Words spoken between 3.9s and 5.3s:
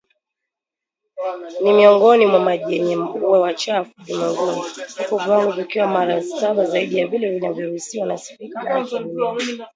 ulimwenguni, huku